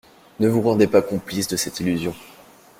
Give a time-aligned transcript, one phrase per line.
[0.39, 2.15] Ne vous rendez pas complice de cette illusion.